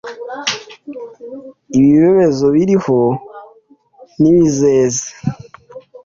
’ibibezo 1.79 2.45
biriho 2.55 2.99
n’ibizeze. 4.19 5.07